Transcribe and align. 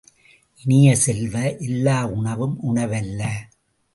இனிய 0.59 0.95
செல்வ, 0.95 1.35
எல்லா 1.59 1.97
உணவும் 2.07 2.57
உணவல்ல! 2.61 3.21